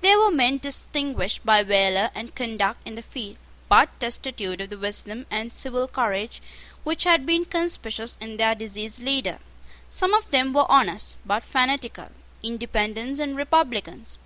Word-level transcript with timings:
They 0.00 0.16
were 0.16 0.30
men 0.30 0.56
distinguished 0.56 1.44
by 1.44 1.62
valour 1.62 2.10
and 2.14 2.34
conduct 2.34 2.80
in 2.88 2.94
the 2.94 3.02
field, 3.02 3.36
but 3.68 3.98
destitute 3.98 4.62
of 4.62 4.70
the 4.70 4.78
wisdom 4.78 5.26
and 5.30 5.52
civil 5.52 5.86
courage 5.88 6.40
which 6.84 7.04
had 7.04 7.26
been 7.26 7.44
conspicuous 7.44 8.16
in 8.18 8.38
their 8.38 8.54
deceased 8.54 9.02
leader. 9.02 9.40
Some 9.90 10.14
of 10.14 10.30
them 10.30 10.54
were 10.54 10.64
honest, 10.70 11.18
but 11.26 11.44
fanatical, 11.44 12.08
Independents 12.42 13.20
and 13.20 13.36
Republicans. 13.36 14.16